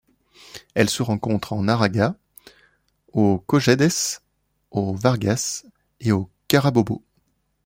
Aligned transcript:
Elle 0.73 0.89
se 0.89 1.03
rencontre 1.03 1.53
en 1.53 1.67
Aragua, 1.67 2.15
au 3.13 3.37
Cojedes, 3.37 4.21
au 4.71 4.95
Vargas 4.95 5.63
et 5.99 6.11
au 6.11 6.27
Carabobo. 6.47 7.03